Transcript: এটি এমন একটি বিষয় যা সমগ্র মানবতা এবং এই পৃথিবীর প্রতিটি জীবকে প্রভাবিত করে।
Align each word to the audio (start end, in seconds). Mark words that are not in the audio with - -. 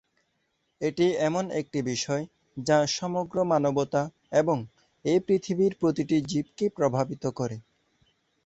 এটি 0.81 1.05
এমন 1.27 1.45
একটি 1.59 1.79
বিষয় 1.83 2.23
যা 2.57 2.77
সমগ্র 2.91 3.37
মানবতা 3.43 4.01
এবং 4.33 4.57
এই 5.05 5.19
পৃথিবীর 5.27 5.73
প্রতিটি 5.79 6.17
জীবকে 6.31 6.65
প্রভাবিত 6.77 7.23
করে। 7.39 7.57